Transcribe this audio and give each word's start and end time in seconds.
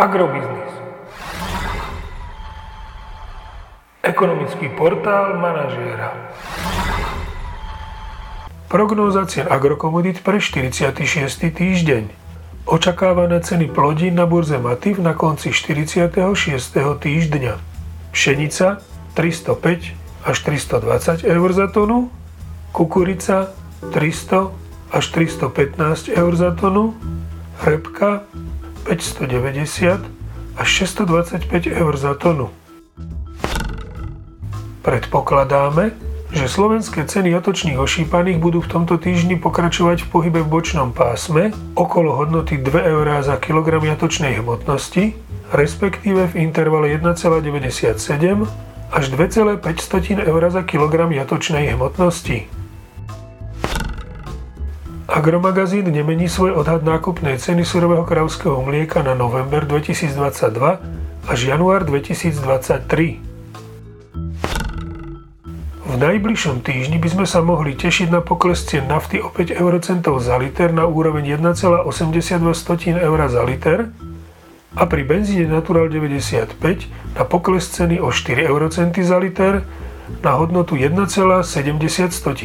Agrobiznis. 0.00 0.72
Ekonomický 4.00 4.72
portál 4.72 5.36
manažéra. 5.36 6.16
Prognóza 8.64 9.28
cien 9.28 9.44
agrokomodít 9.44 10.24
pre 10.24 10.40
46. 10.40 11.52
týždeň. 11.52 12.08
Očakávané 12.64 13.44
ceny 13.44 13.68
plodín 13.68 14.16
na 14.16 14.24
burze 14.24 14.56
Mativ 14.56 15.04
na 15.04 15.12
konci 15.12 15.52
46. 15.52 16.16
týždňa. 16.80 17.60
Pšenica 18.16 18.80
305 19.12 20.24
až 20.24 20.36
320 20.48 21.28
eur 21.28 21.48
za 21.52 21.68
tonu, 21.68 22.08
kukurica 22.72 23.52
300 23.92 24.48
až 24.96 25.04
315 25.12 26.08
eur 26.08 26.32
za 26.32 26.56
tonu, 26.56 26.96
repka 27.60 28.24
590 28.84 30.04
až 30.56 30.68
625 30.68 31.66
eur 31.66 31.94
za 31.96 32.14
tonu. 32.14 32.50
Predpokladáme, 34.80 35.92
že 36.30 36.46
slovenské 36.46 37.04
ceny 37.04 37.34
jatočných 37.34 37.76
ošípaných 37.76 38.38
budú 38.38 38.62
v 38.62 38.70
tomto 38.70 39.02
týždni 39.02 39.34
pokračovať 39.36 40.06
v 40.06 40.08
pohybe 40.08 40.40
v 40.46 40.48
bočnom 40.48 40.94
pásme 40.94 41.50
okolo 41.74 42.14
hodnoty 42.14 42.54
2 42.54 42.70
eur 42.86 43.06
za 43.20 43.36
kilogram 43.42 43.82
jatočnej 43.82 44.38
hmotnosti, 44.38 45.18
respektíve 45.50 46.30
v 46.30 46.34
intervale 46.38 46.94
1,97 46.94 48.46
až 48.94 49.04
2,5 49.10 50.22
eur 50.22 50.42
za 50.50 50.62
kilogram 50.62 51.10
jatočnej 51.10 51.74
hmotnosti. 51.74 52.59
Agromagazín 55.10 55.90
nemení 55.90 56.30
svoj 56.30 56.54
odhad 56.62 56.86
nákupnej 56.86 57.34
ceny 57.34 57.66
surového 57.66 58.06
kravského 58.06 58.62
mlieka 58.62 59.02
na 59.02 59.18
november 59.18 59.66
2022 59.66 60.06
až 61.26 61.38
január 61.50 61.82
2023. 61.82 63.18
V 65.90 65.94
najbližšom 65.98 66.62
týždni 66.62 67.02
by 67.02 67.08
sme 67.10 67.26
sa 67.26 67.42
mohli 67.42 67.74
tešiť 67.74 68.06
na 68.06 68.22
pokles 68.22 68.62
cien 68.62 68.86
nafty 68.86 69.18
o 69.18 69.34
5 69.34 69.50
eurocentov 69.50 70.22
za 70.22 70.38
liter 70.38 70.70
na 70.70 70.86
úroveň 70.86 71.42
1,82 71.42 71.90
eur 72.94 73.18
za 73.26 73.42
liter 73.42 73.90
a 74.78 74.86
pri 74.86 75.02
benzíne 75.02 75.50
Natural 75.50 75.90
95 75.90 76.54
na 77.18 77.26
pokles 77.26 77.66
ceny 77.66 77.98
o 77.98 78.14
4 78.14 78.46
eurocenty 78.46 79.02
za 79.02 79.18
liter 79.18 79.66
na 80.22 80.38
hodnotu 80.38 80.78
1,70 80.78 81.42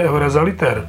eur 0.00 0.20
za 0.32 0.40
liter. 0.40 0.88